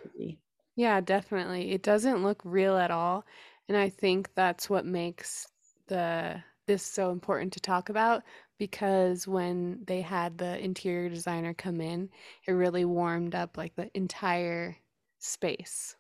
Yeah, 0.77 1.01
definitely. 1.01 1.73
It 1.73 1.83
doesn't 1.83 2.23
look 2.25 2.43
real 2.45 2.77
at 2.79 2.91
all. 2.91 3.27
And 3.69 3.77
I 3.77 3.91
think 3.91 4.35
that's 4.35 4.71
what 4.71 4.87
makes 4.87 5.47
the 5.89 6.43
this 6.67 6.85
so 6.87 7.11
important 7.13 7.53
to 7.55 7.61
talk 7.61 7.89
about 7.91 8.23
because 8.59 9.27
when 9.29 9.85
they 9.87 10.01
had 10.03 10.39
the 10.39 10.59
interior 10.65 11.09
designer 11.11 11.55
come 11.55 11.81
in, 11.81 12.11
it 12.47 12.53
really 12.53 12.85
warmed 12.85 13.35
up 13.35 13.57
like 13.59 13.75
the 13.77 13.91
entire 13.97 14.77
space. 15.19 15.97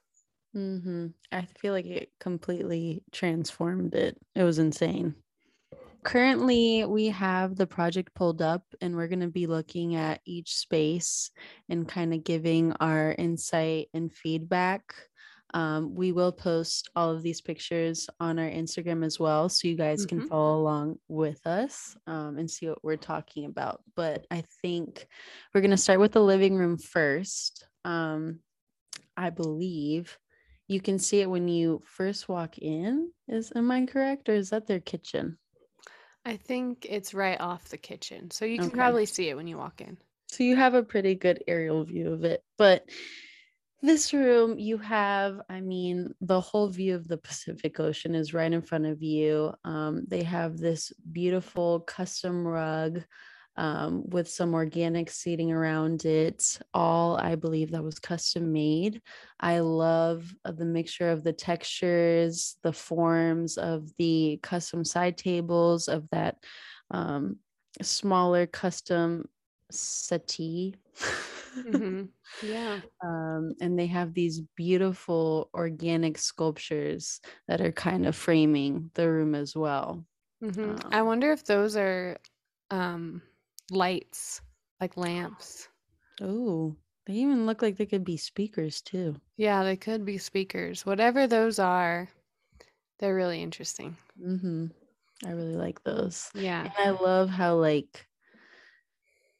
Mm-hmm. 0.56 1.08
I 1.30 1.46
feel 1.60 1.72
like 1.72 1.86
it 1.86 2.10
completely 2.18 3.04
transformed 3.12 3.94
it. 3.94 4.16
It 4.34 4.42
was 4.42 4.58
insane. 4.58 5.14
Currently, 6.02 6.86
we 6.86 7.06
have 7.08 7.56
the 7.56 7.66
project 7.66 8.14
pulled 8.14 8.40
up, 8.40 8.64
and 8.80 8.96
we're 8.96 9.08
going 9.08 9.20
to 9.20 9.28
be 9.28 9.46
looking 9.46 9.96
at 9.96 10.20
each 10.24 10.56
space 10.56 11.30
and 11.68 11.86
kind 11.86 12.14
of 12.14 12.24
giving 12.24 12.72
our 12.80 13.14
insight 13.18 13.88
and 13.92 14.10
feedback. 14.12 14.94
Um, 15.52 15.94
we 15.94 16.12
will 16.12 16.32
post 16.32 16.90
all 16.96 17.10
of 17.10 17.22
these 17.22 17.40
pictures 17.40 18.08
on 18.18 18.38
our 18.38 18.48
Instagram 18.48 19.04
as 19.04 19.20
well, 19.20 19.48
so 19.48 19.68
you 19.68 19.76
guys 19.76 20.06
mm-hmm. 20.06 20.20
can 20.20 20.28
follow 20.28 20.60
along 20.60 20.98
with 21.08 21.46
us 21.46 21.96
um, 22.06 22.38
and 22.38 22.50
see 22.50 22.68
what 22.68 22.82
we're 22.82 22.96
talking 22.96 23.44
about. 23.44 23.82
But 23.94 24.26
I 24.30 24.44
think 24.62 25.06
we're 25.54 25.60
going 25.60 25.72
to 25.72 25.76
start 25.76 26.00
with 26.00 26.12
the 26.12 26.22
living 26.22 26.56
room 26.56 26.78
first. 26.78 27.66
Um, 27.84 28.40
I 29.16 29.30
believe 29.30 30.16
you 30.70 30.80
can 30.80 31.00
see 31.00 31.20
it 31.20 31.28
when 31.28 31.48
you 31.48 31.82
first 31.84 32.28
walk 32.28 32.56
in. 32.58 33.10
Is 33.26 33.52
am 33.56 33.72
I 33.72 33.86
correct, 33.86 34.28
or 34.28 34.34
is 34.34 34.50
that 34.50 34.68
their 34.68 34.78
kitchen? 34.78 35.36
I 36.24 36.36
think 36.36 36.86
it's 36.88 37.12
right 37.12 37.40
off 37.40 37.70
the 37.70 37.76
kitchen, 37.76 38.30
so 38.30 38.44
you 38.44 38.58
can 38.58 38.68
okay. 38.68 38.76
probably 38.76 39.06
see 39.06 39.28
it 39.28 39.36
when 39.36 39.48
you 39.48 39.58
walk 39.58 39.80
in. 39.80 39.98
So 40.28 40.44
you 40.44 40.54
have 40.54 40.74
a 40.74 40.84
pretty 40.84 41.16
good 41.16 41.42
aerial 41.48 41.82
view 41.82 42.12
of 42.12 42.22
it, 42.22 42.44
but 42.56 42.84
this 43.82 44.12
room 44.12 44.58
you 44.58 44.76
have 44.76 45.40
i 45.48 45.58
mean 45.58 46.14
the 46.20 46.38
whole 46.38 46.68
view 46.68 46.94
of 46.94 47.08
the 47.08 47.16
pacific 47.16 47.80
ocean 47.80 48.14
is 48.14 48.34
right 48.34 48.52
in 48.52 48.60
front 48.60 48.84
of 48.84 49.02
you 49.02 49.50
um, 49.64 50.04
they 50.06 50.22
have 50.22 50.58
this 50.58 50.92
beautiful 51.10 51.80
custom 51.80 52.46
rug 52.46 53.02
um, 53.60 54.08
with 54.08 54.26
some 54.26 54.54
organic 54.54 55.10
seating 55.10 55.52
around 55.52 56.06
it. 56.06 56.58
All 56.72 57.18
I 57.18 57.34
believe 57.34 57.72
that 57.72 57.84
was 57.84 57.98
custom 57.98 58.54
made. 58.54 59.02
I 59.38 59.58
love 59.58 60.34
uh, 60.46 60.52
the 60.52 60.64
mixture 60.64 61.10
of 61.10 61.22
the 61.22 61.34
textures, 61.34 62.56
the 62.62 62.72
forms 62.72 63.58
of 63.58 63.94
the 63.98 64.40
custom 64.42 64.82
side 64.82 65.18
tables, 65.18 65.88
of 65.88 66.08
that 66.10 66.36
um, 66.90 67.36
smaller 67.82 68.46
custom 68.46 69.28
settee. 69.70 70.76
mm-hmm. 71.54 72.04
Yeah. 72.42 72.80
Um, 73.04 73.56
and 73.60 73.78
they 73.78 73.88
have 73.88 74.14
these 74.14 74.40
beautiful 74.56 75.50
organic 75.52 76.16
sculptures 76.16 77.20
that 77.46 77.60
are 77.60 77.72
kind 77.72 78.06
of 78.06 78.16
framing 78.16 78.90
the 78.94 79.06
room 79.06 79.34
as 79.34 79.54
well. 79.54 80.02
Mm-hmm. 80.42 80.62
Um, 80.62 80.78
I 80.92 81.02
wonder 81.02 81.30
if 81.30 81.44
those 81.44 81.76
are 81.76 82.16
um, 82.70 83.20
lights, 83.70 84.40
like 84.80 84.96
lamps. 84.96 85.68
Oh, 86.20 86.76
they 87.06 87.14
even 87.14 87.46
look 87.46 87.62
like 87.62 87.76
they 87.76 87.86
could 87.86 88.04
be 88.04 88.16
speakers 88.16 88.80
too. 88.80 89.16
Yeah, 89.36 89.64
they 89.64 89.76
could 89.76 90.04
be 90.04 90.18
speakers. 90.18 90.84
Whatever 90.84 91.26
those 91.26 91.58
are, 91.58 92.08
they're 92.98 93.14
really 93.14 93.42
interesting. 93.42 93.96
Mm-hmm. 94.22 94.66
I 95.26 95.30
really 95.30 95.56
like 95.56 95.82
those. 95.84 96.30
Yeah. 96.34 96.62
And 96.62 96.72
I 96.78 96.90
love 96.90 97.28
how 97.28 97.56
like 97.56 98.06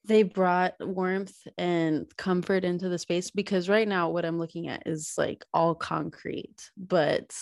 they 0.04 0.22
brought 0.22 0.74
warmth 0.80 1.36
and 1.58 2.06
comfort 2.16 2.64
into 2.64 2.88
the 2.88 2.98
space 2.98 3.30
because 3.30 3.68
right 3.68 3.86
now 3.86 4.10
what 4.10 4.24
I'm 4.24 4.38
looking 4.38 4.68
at 4.68 4.82
is 4.86 5.14
like 5.16 5.44
all 5.52 5.74
concrete, 5.74 6.70
but 6.76 7.34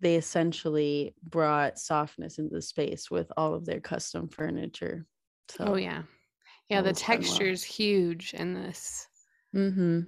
they 0.00 0.14
essentially 0.14 1.14
brought 1.22 1.78
softness 1.78 2.38
into 2.38 2.54
the 2.54 2.62
space 2.62 3.10
with 3.10 3.30
all 3.36 3.54
of 3.54 3.66
their 3.66 3.80
custom 3.80 4.28
furniture. 4.28 5.06
So 5.50 5.64
oh 5.66 5.76
yeah. 5.76 6.02
Yeah, 6.68 6.82
the 6.82 6.92
texture 6.92 7.48
is 7.48 7.64
huge 7.64 8.34
in 8.34 8.54
this. 8.54 9.08
Mm-hmm. 9.54 10.00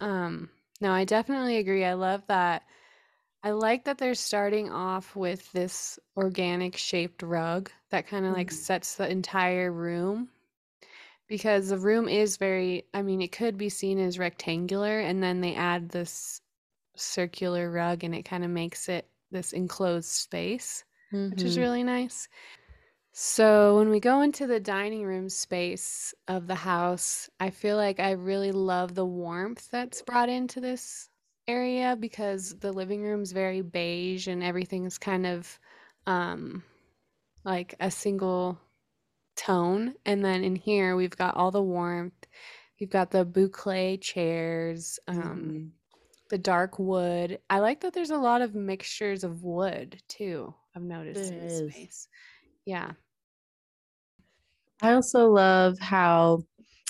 Um, 0.00 0.48
no, 0.80 0.92
I 0.92 1.04
definitely 1.04 1.56
agree. 1.56 1.84
I 1.84 1.94
love 1.94 2.22
that. 2.28 2.62
I 3.42 3.52
like 3.52 3.84
that 3.84 3.98
they're 3.98 4.14
starting 4.14 4.70
off 4.70 5.16
with 5.16 5.50
this 5.52 5.98
organic 6.16 6.76
shaped 6.76 7.22
rug 7.22 7.70
that 7.90 8.06
kind 8.06 8.24
of 8.24 8.30
mm-hmm. 8.30 8.38
like 8.38 8.50
sets 8.50 8.96
the 8.96 9.10
entire 9.10 9.72
room 9.72 10.28
because 11.26 11.68
the 11.68 11.78
room 11.78 12.08
is 12.08 12.36
very, 12.36 12.84
I 12.92 13.02
mean, 13.02 13.22
it 13.22 13.32
could 13.32 13.56
be 13.56 13.68
seen 13.68 13.98
as 13.98 14.18
rectangular, 14.18 14.98
and 14.98 15.22
then 15.22 15.40
they 15.40 15.54
add 15.54 15.88
this 15.88 16.40
circular 16.96 17.70
rug 17.70 18.04
and 18.04 18.14
it 18.14 18.24
kind 18.24 18.44
of 18.44 18.50
makes 18.50 18.88
it 18.88 19.08
this 19.30 19.52
enclosed 19.52 20.08
space, 20.08 20.84
mm-hmm. 21.12 21.30
which 21.30 21.42
is 21.42 21.54
mm-hmm. 21.54 21.62
really 21.62 21.84
nice. 21.84 22.28
So, 23.12 23.76
when 23.76 23.90
we 23.90 23.98
go 23.98 24.20
into 24.22 24.46
the 24.46 24.60
dining 24.60 25.04
room 25.04 25.28
space 25.28 26.14
of 26.28 26.46
the 26.46 26.54
house, 26.54 27.28
I 27.40 27.50
feel 27.50 27.76
like 27.76 27.98
I 27.98 28.12
really 28.12 28.52
love 28.52 28.94
the 28.94 29.04
warmth 29.04 29.68
that's 29.70 30.02
brought 30.02 30.28
into 30.28 30.60
this 30.60 31.08
area 31.48 31.96
because 31.98 32.56
the 32.60 32.72
living 32.72 33.02
room's 33.02 33.32
very 33.32 33.62
beige 33.62 34.28
and 34.28 34.42
everything's 34.42 34.96
kind 34.96 35.26
of 35.26 35.58
um, 36.06 36.62
like 37.44 37.74
a 37.80 37.90
single 37.90 38.58
tone. 39.36 39.94
And 40.06 40.24
then 40.24 40.44
in 40.44 40.54
here, 40.54 40.94
we've 40.94 41.16
got 41.16 41.36
all 41.36 41.50
the 41.50 41.62
warmth. 41.62 42.26
We've 42.78 42.90
got 42.90 43.10
the 43.10 43.26
boucle 43.26 44.00
chairs, 44.00 44.98
um, 45.08 45.16
mm-hmm. 45.16 45.66
the 46.30 46.38
dark 46.38 46.78
wood. 46.78 47.40
I 47.50 47.58
like 47.58 47.80
that 47.80 47.92
there's 47.92 48.10
a 48.10 48.16
lot 48.16 48.40
of 48.40 48.54
mixtures 48.54 49.24
of 49.24 49.42
wood 49.42 50.00
too. 50.08 50.54
I've 50.74 50.82
noticed 50.82 51.30
there 51.30 51.38
in 51.38 51.48
this 51.48 51.58
space. 51.58 52.08
Yeah. 52.64 52.94
I 54.82 54.92
also 54.92 55.30
love 55.30 55.78
how 55.78 56.44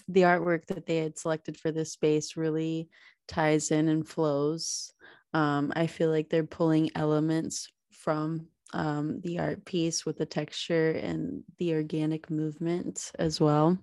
the 0.08 0.22
artwork 0.22 0.66
that 0.66 0.86
they 0.86 0.98
had 0.98 1.18
selected 1.18 1.58
for 1.58 1.72
this 1.72 1.92
space 1.92 2.36
really 2.36 2.88
ties 3.28 3.70
in 3.70 3.88
and 3.88 4.08
flows. 4.08 4.92
Um, 5.34 5.72
I 5.76 5.86
feel 5.86 6.10
like 6.10 6.28
they're 6.28 6.44
pulling 6.46 6.90
elements 6.96 7.68
from 7.92 8.48
um, 8.72 9.20
the 9.20 9.38
art 9.38 9.64
piece 9.64 10.06
with 10.06 10.18
the 10.18 10.26
texture 10.26 10.90
and 10.92 11.44
the 11.58 11.74
organic 11.74 12.30
movement 12.30 13.12
as 13.18 13.40
well. 13.40 13.78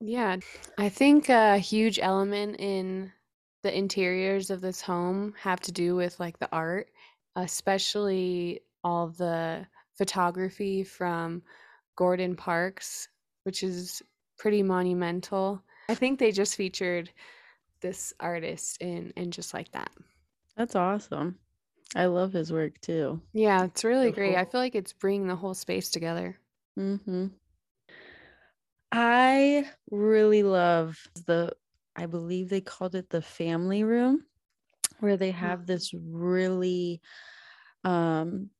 Yeah, 0.00 0.36
I 0.76 0.88
think 0.88 1.28
a 1.28 1.58
huge 1.58 1.98
element 1.98 2.56
in 2.60 3.12
the 3.62 3.76
interiors 3.76 4.50
of 4.50 4.60
this 4.60 4.80
home 4.80 5.34
have 5.34 5.60
to 5.62 5.72
do 5.72 5.96
with 5.96 6.20
like 6.20 6.38
the 6.38 6.50
art, 6.52 6.90
especially 7.34 8.60
all 8.84 9.08
the 9.08 9.66
photography 9.98 10.84
from 10.84 11.42
Gordon 11.96 12.36
Parks 12.36 13.08
which 13.48 13.62
is 13.62 14.02
pretty 14.36 14.62
monumental. 14.62 15.62
I 15.88 15.94
think 15.94 16.18
they 16.18 16.32
just 16.32 16.54
featured 16.54 17.10
this 17.80 18.12
artist 18.20 18.76
in 18.82 19.10
and 19.16 19.32
just 19.32 19.54
like 19.54 19.72
that. 19.72 19.90
That's 20.54 20.76
awesome. 20.76 21.38
I 21.96 22.04
love 22.04 22.34
his 22.34 22.52
work 22.52 22.78
too. 22.82 23.22
Yeah, 23.32 23.64
it's 23.64 23.84
really 23.84 24.12
great. 24.12 24.36
I 24.36 24.44
feel 24.44 24.60
like 24.60 24.74
it's 24.74 24.92
bringing 24.92 25.28
the 25.28 25.34
whole 25.34 25.54
space 25.54 25.88
together. 25.88 26.36
Mm-hmm. 26.78 27.28
I 28.92 29.66
really 29.90 30.42
love 30.42 30.98
the, 31.24 31.54
I 31.96 32.04
believe 32.04 32.50
they 32.50 32.60
called 32.60 32.94
it 32.94 33.08
the 33.08 33.22
family 33.22 33.82
room, 33.82 34.26
where 35.00 35.16
they 35.16 35.30
have 35.30 35.64
this 35.64 35.94
really 35.94 37.00
um 37.84 38.50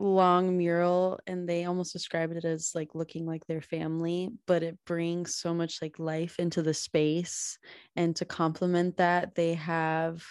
long 0.00 0.56
mural 0.56 1.20
and 1.26 1.46
they 1.46 1.66
almost 1.66 1.92
described 1.92 2.34
it 2.34 2.46
as 2.46 2.72
like 2.74 2.94
looking 2.94 3.26
like 3.26 3.46
their 3.46 3.60
family 3.60 4.30
but 4.46 4.62
it 4.62 4.78
brings 4.86 5.36
so 5.36 5.52
much 5.52 5.82
like 5.82 5.98
life 5.98 6.38
into 6.38 6.62
the 6.62 6.72
space 6.72 7.58
and 7.96 8.16
to 8.16 8.24
complement 8.24 8.96
that 8.96 9.34
they 9.34 9.52
have 9.52 10.24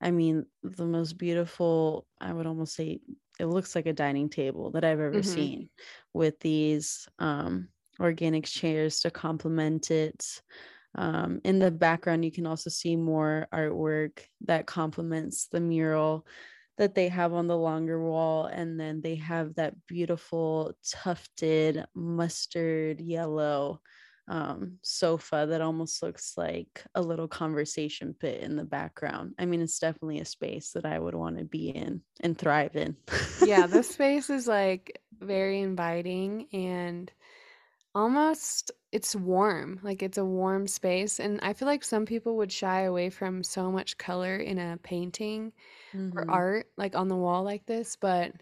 i 0.00 0.12
mean 0.12 0.46
the 0.62 0.86
most 0.86 1.18
beautiful 1.18 2.06
i 2.20 2.32
would 2.32 2.46
almost 2.46 2.76
say 2.76 3.00
it 3.40 3.46
looks 3.46 3.74
like 3.74 3.86
a 3.86 3.92
dining 3.92 4.28
table 4.28 4.70
that 4.70 4.84
i've 4.84 5.00
ever 5.00 5.10
mm-hmm. 5.10 5.22
seen 5.22 5.68
with 6.14 6.38
these 6.38 7.08
um, 7.18 7.68
organic 7.98 8.44
chairs 8.44 9.00
to 9.00 9.10
complement 9.10 9.90
it 9.90 10.24
um, 10.94 11.40
in 11.44 11.58
the 11.58 11.72
background 11.72 12.24
you 12.24 12.30
can 12.30 12.46
also 12.46 12.70
see 12.70 12.94
more 12.94 13.48
artwork 13.52 14.20
that 14.42 14.66
complements 14.66 15.48
the 15.50 15.60
mural 15.60 16.24
that 16.78 16.94
they 16.94 17.08
have 17.08 17.34
on 17.34 17.46
the 17.46 17.56
longer 17.56 18.02
wall 18.02 18.46
and 18.46 18.78
then 18.80 19.00
they 19.02 19.16
have 19.16 19.54
that 19.56 19.74
beautiful 19.86 20.72
tufted 20.82 21.84
mustard 21.94 23.00
yellow 23.00 23.80
um, 24.28 24.78
sofa 24.82 25.46
that 25.48 25.60
almost 25.60 26.02
looks 26.02 26.34
like 26.36 26.84
a 26.94 27.02
little 27.02 27.28
conversation 27.28 28.14
pit 28.18 28.42
in 28.42 28.56
the 28.56 28.64
background. 28.64 29.34
I 29.38 29.46
mean, 29.46 29.60
it's 29.60 29.78
definitely 29.78 30.20
a 30.20 30.24
space 30.24 30.72
that 30.72 30.84
I 30.84 30.98
would 30.98 31.14
want 31.14 31.38
to 31.38 31.44
be 31.44 31.70
in 31.70 32.02
and 32.20 32.36
thrive 32.36 32.76
in. 32.76 32.96
yeah, 33.46 33.66
this 33.66 33.88
space 33.92 34.30
is 34.30 34.46
like 34.46 35.00
very 35.18 35.60
inviting 35.60 36.46
and 36.52 37.10
almost 37.94 38.70
it's 38.92 39.16
warm. 39.16 39.80
Like 39.82 40.02
it's 40.02 40.18
a 40.18 40.24
warm 40.24 40.66
space. 40.66 41.20
And 41.20 41.40
I 41.42 41.54
feel 41.54 41.66
like 41.66 41.84
some 41.84 42.06
people 42.06 42.36
would 42.36 42.52
shy 42.52 42.82
away 42.82 43.10
from 43.10 43.42
so 43.42 43.72
much 43.72 43.98
color 43.98 44.36
in 44.36 44.58
a 44.58 44.78
painting 44.82 45.52
mm-hmm. 45.94 46.18
or 46.18 46.30
art 46.30 46.66
like 46.76 46.96
on 46.96 47.08
the 47.08 47.16
wall 47.16 47.42
like 47.42 47.66
this, 47.66 47.96
but 47.96 48.32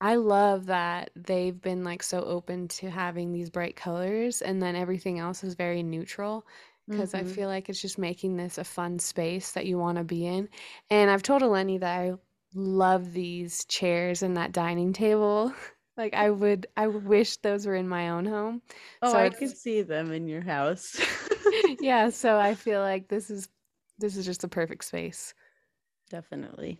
I 0.00 0.16
love 0.16 0.66
that 0.66 1.10
they've 1.16 1.60
been 1.60 1.82
like 1.82 2.02
so 2.02 2.22
open 2.22 2.68
to 2.68 2.90
having 2.90 3.32
these 3.32 3.50
bright 3.50 3.74
colors 3.74 4.42
and 4.42 4.62
then 4.62 4.76
everything 4.76 5.18
else 5.18 5.42
is 5.42 5.54
very 5.54 5.82
neutral 5.82 6.46
because 6.88 7.12
mm-hmm. 7.12 7.28
I 7.28 7.32
feel 7.32 7.48
like 7.48 7.68
it's 7.68 7.82
just 7.82 7.98
making 7.98 8.36
this 8.36 8.58
a 8.58 8.64
fun 8.64 8.98
space 8.98 9.52
that 9.52 9.66
you 9.66 9.78
want 9.78 9.98
to 9.98 10.04
be 10.04 10.26
in. 10.26 10.48
And 10.90 11.10
I've 11.10 11.22
told 11.22 11.42
Eleni 11.42 11.80
that 11.80 12.00
I 12.00 12.12
love 12.54 13.12
these 13.12 13.64
chairs 13.64 14.22
and 14.22 14.36
that 14.36 14.52
dining 14.52 14.92
table. 14.92 15.52
like 15.96 16.14
I 16.14 16.30
would 16.30 16.68
I 16.76 16.86
wish 16.86 17.36
those 17.38 17.66
were 17.66 17.74
in 17.74 17.88
my 17.88 18.10
own 18.10 18.24
home. 18.24 18.62
Oh, 19.02 19.12
so 19.12 19.18
I 19.18 19.30
could 19.30 19.56
see 19.56 19.82
them 19.82 20.12
in 20.12 20.28
your 20.28 20.42
house. 20.42 20.98
yeah, 21.80 22.10
so 22.10 22.38
I 22.38 22.54
feel 22.54 22.80
like 22.80 23.08
this 23.08 23.30
is 23.30 23.48
this 23.98 24.16
is 24.16 24.24
just 24.24 24.44
a 24.44 24.48
perfect 24.48 24.84
space 24.84 25.34
definitely. 26.08 26.78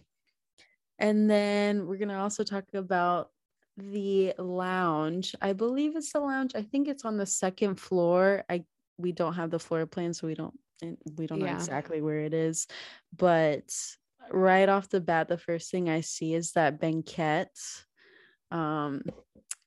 And 0.99 1.31
then 1.31 1.87
we're 1.87 1.99
going 1.99 2.09
to 2.09 2.19
also 2.19 2.43
talk 2.45 2.65
about 2.75 3.31
the 3.77 4.35
lounge. 4.39 5.35
I 5.41 5.53
believe 5.53 5.97
it's 5.97 6.13
the 6.13 6.21
lounge. 6.21 6.53
I 6.55 6.63
think 6.63 6.89
it's 6.89 7.05
on 7.05 7.17
the 7.17 7.27
second 7.27 7.77
floor. 7.77 8.45
I 8.49 8.65
we 8.97 9.13
don't 9.13 9.35
have 9.35 9.51
the 9.51 9.61
floor 9.61 9.87
plan 9.87 10.13
so 10.13 10.27
we 10.27 10.35
don't 10.35 10.59
we 11.17 11.27
don't 11.27 11.39
know 11.39 11.47
exactly 11.47 12.03
where 12.03 12.21
it 12.21 12.35
is. 12.35 12.67
But 13.17 13.73
right 14.31 14.69
off 14.69 14.89
the 14.89 15.01
bat 15.01 15.29
the 15.29 15.39
first 15.39 15.71
thing 15.71 15.89
I 15.89 16.01
see 16.01 16.35
is 16.35 16.53
that 16.53 16.81
banquette 16.81 17.57
um 18.51 19.03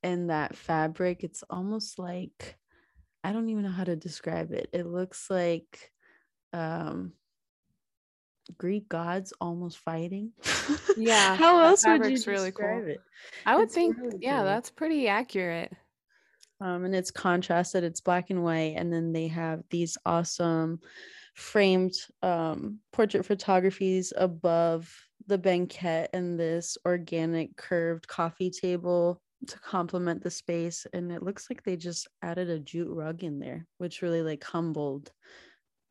and 0.03 0.29
that 0.29 0.55
fabric 0.55 1.23
it's 1.23 1.43
almost 1.49 1.97
like 1.97 2.57
I 3.23 3.31
don't 3.31 3.49
even 3.49 3.63
know 3.63 3.71
how 3.71 3.83
to 3.83 3.95
describe 3.95 4.51
it. 4.51 4.69
It 4.73 4.87
looks 4.87 5.29
like 5.29 5.91
um 6.53 7.13
Greek 8.57 8.89
gods 8.89 9.33
almost 9.41 9.77
fighting. 9.79 10.31
Yeah. 10.97 11.35
How 11.35 11.63
else 11.63 11.85
would 11.85 12.03
you 12.03 12.17
describe 12.17 12.35
really 12.35 12.51
cool. 12.51 12.83
it? 12.85 13.01
I 13.45 13.55
would 13.55 13.65
it's 13.65 13.73
think, 13.73 13.97
really 13.97 14.17
yeah, 14.19 14.37
cool. 14.37 14.45
that's 14.45 14.69
pretty 14.69 15.07
accurate. 15.07 15.71
Um, 16.59 16.83
and 16.83 16.93
it's 16.93 17.11
contrasted. 17.11 17.83
It's 17.83 18.01
black 18.01 18.29
and 18.29 18.43
white, 18.43 18.75
and 18.75 18.91
then 18.91 19.13
they 19.13 19.27
have 19.27 19.63
these 19.69 19.97
awesome 20.05 20.79
framed 21.33 21.93
um, 22.21 22.79
portrait 22.91 23.25
photographies 23.25 24.11
above 24.17 24.93
the 25.27 25.37
banquette 25.37 26.09
and 26.13 26.39
this 26.39 26.77
organic 26.85 27.55
curved 27.55 28.07
coffee 28.07 28.51
table 28.51 29.21
to 29.47 29.59
complement 29.59 30.21
the 30.21 30.29
space. 30.29 30.85
And 30.93 31.11
it 31.11 31.23
looks 31.23 31.49
like 31.49 31.63
they 31.63 31.77
just 31.77 32.07
added 32.21 32.49
a 32.49 32.59
jute 32.59 32.91
rug 32.91 33.23
in 33.23 33.39
there, 33.39 33.65
which 33.77 34.01
really 34.01 34.21
like 34.21 34.43
humbled 34.43 35.11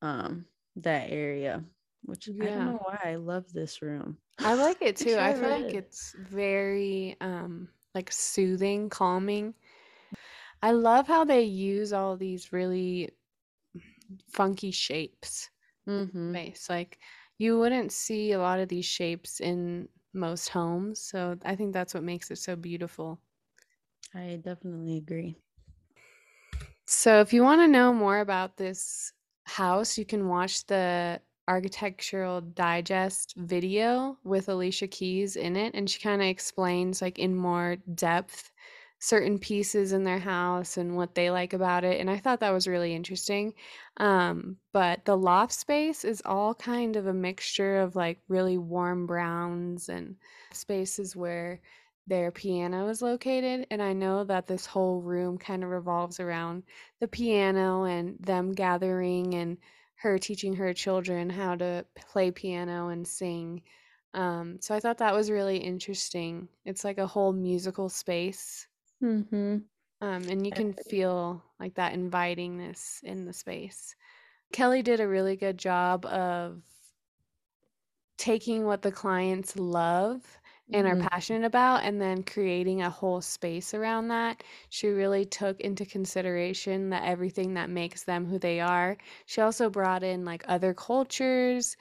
um, 0.02 0.44
that 0.76 1.10
area 1.10 1.64
which 2.04 2.28
yeah. 2.28 2.44
I 2.46 2.50
don't 2.50 2.64
know 2.66 2.80
why 2.82 2.98
I 3.04 3.16
love 3.16 3.52
this 3.52 3.82
room. 3.82 4.18
I 4.38 4.54
like 4.54 4.82
it 4.82 4.96
too. 4.96 5.16
I 5.18 5.34
feel 5.34 5.50
like 5.50 5.74
it's 5.74 6.14
very 6.18 7.16
um 7.20 7.68
like 7.94 8.10
soothing, 8.12 8.88
calming. 8.88 9.54
I 10.62 10.72
love 10.72 11.06
how 11.06 11.24
they 11.24 11.42
use 11.42 11.92
all 11.92 12.16
these 12.16 12.52
really 12.52 13.10
funky 14.28 14.70
shapes. 14.70 15.50
Mm-hmm. 15.86 16.34
Like 16.68 16.98
you 17.38 17.58
wouldn't 17.58 17.92
see 17.92 18.32
a 18.32 18.38
lot 18.38 18.60
of 18.60 18.68
these 18.68 18.84
shapes 18.86 19.40
in 19.40 19.88
most 20.12 20.48
homes, 20.48 21.00
so 21.00 21.38
I 21.44 21.56
think 21.56 21.72
that's 21.72 21.94
what 21.94 22.02
makes 22.02 22.30
it 22.30 22.36
so 22.38 22.56
beautiful. 22.56 23.20
I 24.14 24.36
definitely 24.36 24.98
agree. 24.98 25.36
So 26.86 27.20
if 27.20 27.32
you 27.32 27.42
want 27.42 27.60
to 27.60 27.68
know 27.68 27.92
more 27.92 28.18
about 28.18 28.56
this 28.56 29.12
house, 29.44 29.96
you 29.98 30.04
can 30.04 30.28
watch 30.28 30.66
the 30.66 31.20
architectural 31.50 32.40
digest 32.40 33.34
video 33.36 34.16
with 34.22 34.48
Alicia 34.48 34.86
Keys 34.86 35.34
in 35.34 35.56
it 35.56 35.74
and 35.74 35.90
she 35.90 35.98
kind 35.98 36.22
of 36.22 36.28
explains 36.28 37.02
like 37.02 37.18
in 37.18 37.34
more 37.34 37.76
depth 37.92 38.52
certain 39.00 39.36
pieces 39.36 39.92
in 39.92 40.04
their 40.04 40.20
house 40.20 40.76
and 40.76 40.94
what 40.94 41.16
they 41.16 41.28
like 41.28 41.52
about 41.52 41.82
it 41.82 42.00
and 42.00 42.08
I 42.08 42.18
thought 42.18 42.38
that 42.38 42.52
was 42.52 42.68
really 42.68 42.94
interesting. 42.94 43.54
Um, 43.96 44.58
but 44.72 45.04
the 45.04 45.16
loft 45.16 45.52
space 45.52 46.04
is 46.04 46.22
all 46.24 46.54
kind 46.54 46.94
of 46.94 47.08
a 47.08 47.12
mixture 47.12 47.80
of 47.80 47.96
like 47.96 48.20
really 48.28 48.56
warm 48.56 49.06
browns 49.06 49.88
and 49.88 50.14
spaces 50.52 51.16
where 51.16 51.60
their 52.06 52.30
piano 52.30 52.86
is 52.86 53.02
located 53.02 53.66
and 53.72 53.82
I 53.82 53.92
know 53.92 54.22
that 54.22 54.46
this 54.46 54.66
whole 54.66 55.00
room 55.00 55.36
kind 55.36 55.64
of 55.64 55.70
revolves 55.70 56.20
around 56.20 56.62
the 57.00 57.08
piano 57.08 57.84
and 57.84 58.18
them 58.20 58.52
gathering 58.52 59.34
and 59.34 59.58
her 60.00 60.18
teaching 60.18 60.54
her 60.54 60.72
children 60.72 61.28
how 61.28 61.54
to 61.54 61.84
play 61.94 62.30
piano 62.30 62.88
and 62.88 63.06
sing. 63.06 63.62
Um, 64.14 64.56
so 64.60 64.74
I 64.74 64.80
thought 64.80 64.98
that 64.98 65.14
was 65.14 65.30
really 65.30 65.58
interesting. 65.58 66.48
It's 66.64 66.84
like 66.84 66.98
a 66.98 67.06
whole 67.06 67.32
musical 67.32 67.90
space. 67.90 68.66
Mm-hmm. 69.02 69.58
Um, 70.02 70.22
and 70.22 70.46
you 70.46 70.52
can 70.52 70.72
feel 70.88 71.44
like 71.60 71.74
that 71.74 71.92
invitingness 71.92 73.02
in 73.02 73.26
the 73.26 73.34
space. 73.34 73.94
Kelly 74.52 74.82
did 74.82 75.00
a 75.00 75.08
really 75.08 75.36
good 75.36 75.58
job 75.58 76.06
of 76.06 76.62
taking 78.16 78.64
what 78.64 78.80
the 78.80 78.92
clients 78.92 79.56
love 79.56 80.22
and 80.72 80.86
are 80.86 80.94
mm-hmm. 80.94 81.08
passionate 81.08 81.44
about 81.44 81.82
and 81.84 82.00
then 82.00 82.22
creating 82.22 82.82
a 82.82 82.90
whole 82.90 83.20
space 83.20 83.74
around 83.74 84.08
that 84.08 84.42
she 84.68 84.88
really 84.88 85.24
took 85.24 85.60
into 85.60 85.84
consideration 85.84 86.90
that 86.90 87.04
everything 87.04 87.54
that 87.54 87.70
makes 87.70 88.04
them 88.04 88.24
who 88.24 88.38
they 88.38 88.60
are 88.60 88.96
she 89.26 89.40
also 89.40 89.68
brought 89.70 90.02
in 90.02 90.24
like 90.24 90.44
other 90.48 90.74
cultures 90.74 91.76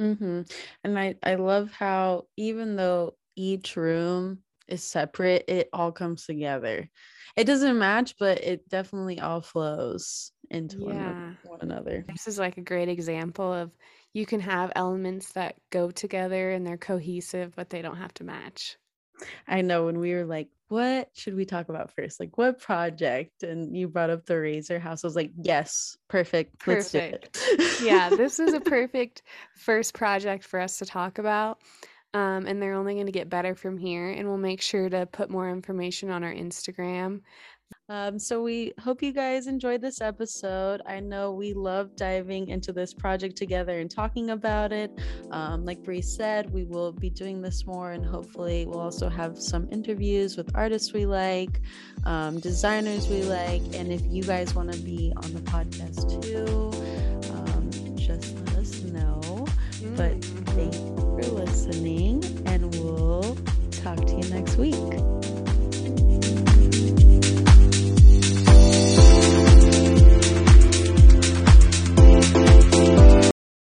mm-hmm. 0.00 0.42
and 0.84 0.98
i 0.98 1.14
i 1.22 1.34
love 1.34 1.70
how 1.70 2.24
even 2.36 2.76
though 2.76 3.14
each 3.36 3.76
room 3.76 4.38
is 4.66 4.82
separate 4.82 5.44
it 5.48 5.68
all 5.72 5.92
comes 5.92 6.26
together 6.26 6.88
it 7.36 7.44
doesn't 7.44 7.78
match 7.78 8.14
but 8.18 8.42
it 8.42 8.68
definitely 8.68 9.20
all 9.20 9.40
flows 9.40 10.32
into 10.50 10.78
yeah. 10.80 11.12
one, 11.12 11.38
one 11.44 11.60
another 11.60 12.04
this 12.08 12.26
is 12.26 12.38
like 12.38 12.56
a 12.56 12.62
great 12.62 12.88
example 12.88 13.52
of 13.52 13.70
you 14.12 14.26
can 14.26 14.40
have 14.40 14.72
elements 14.74 15.32
that 15.32 15.56
go 15.70 15.90
together 15.90 16.50
and 16.50 16.66
they're 16.66 16.76
cohesive, 16.76 17.54
but 17.54 17.70
they 17.70 17.82
don't 17.82 17.96
have 17.96 18.14
to 18.14 18.24
match. 18.24 18.76
I 19.46 19.62
know 19.62 19.86
when 19.86 19.98
we 19.98 20.14
were 20.14 20.24
like, 20.24 20.48
what 20.68 21.10
should 21.14 21.34
we 21.34 21.44
talk 21.44 21.68
about 21.68 21.90
first? 21.94 22.20
Like, 22.20 22.36
what 22.36 22.60
project? 22.60 23.42
And 23.42 23.76
you 23.76 23.88
brought 23.88 24.10
up 24.10 24.26
the 24.26 24.38
Razor 24.38 24.78
House. 24.78 25.02
I 25.02 25.06
was 25.06 25.16
like, 25.16 25.32
yes, 25.40 25.96
perfect. 26.08 26.58
Perfect. 26.58 27.42
yeah, 27.82 28.10
this 28.10 28.38
is 28.38 28.54
a 28.54 28.60
perfect 28.76 29.22
first 29.56 29.94
project 29.94 30.44
for 30.44 30.60
us 30.60 30.78
to 30.78 30.86
talk 30.86 31.18
about. 31.18 31.58
Um, 32.14 32.46
and 32.46 32.60
they're 32.60 32.74
only 32.74 32.94
going 32.94 33.06
to 33.06 33.12
get 33.12 33.28
better 33.28 33.54
from 33.54 33.76
here. 33.78 34.10
And 34.10 34.26
we'll 34.28 34.38
make 34.38 34.62
sure 34.62 34.88
to 34.88 35.06
put 35.06 35.30
more 35.30 35.50
information 35.50 36.10
on 36.10 36.24
our 36.24 36.32
Instagram 36.32 37.20
Um, 37.90 38.18
so 38.18 38.42
we 38.42 38.72
hope 38.80 39.02
you 39.02 39.12
guys 39.12 39.46
enjoyed 39.46 39.80
this 39.80 40.00
episode. 40.00 40.82
I 40.86 41.00
know 41.00 41.32
we 41.32 41.52
love 41.54 41.96
diving 41.96 42.48
into 42.48 42.72
this 42.72 42.92
project 42.92 43.36
together 43.36 43.78
and 43.78 43.90
talking 43.90 44.30
about 44.30 44.72
it. 44.72 44.90
Um, 45.30 45.64
like 45.64 45.82
Bri 45.82 46.02
said, 46.02 46.50
we 46.50 46.64
will 46.64 46.92
be 46.92 47.10
doing 47.10 47.40
this 47.42 47.66
more, 47.66 47.92
and 47.92 48.04
hopefully, 48.04 48.66
we'll 48.66 48.80
also 48.80 49.08
have 49.08 49.38
some 49.38 49.68
interviews 49.70 50.36
with 50.36 50.50
artists 50.54 50.92
we 50.92 51.06
like, 51.06 51.60
um, 52.04 52.40
designers 52.40 53.08
we 53.08 53.22
like, 53.22 53.62
and 53.74 53.92
if 53.92 54.02
you 54.06 54.22
guys 54.22 54.54
want 54.54 54.72
to 54.72 54.78
be 54.80 55.12
on 55.16 55.32
the 55.32 55.40
podcast 55.40 56.22
too, 56.22 56.70
um, 57.32 57.96
just 57.96 58.34
let 58.46 58.56
us 58.56 58.82
know. 58.82 59.46
Mm. 59.80 59.96
But 59.96 60.24
thank 60.54 60.97
listening, 61.66 62.22
and 62.46 62.72
we'll 62.76 63.36
talk 63.70 63.96
to 64.06 64.12
you 64.14 64.28
next 64.30 64.56
week. 64.56 65.17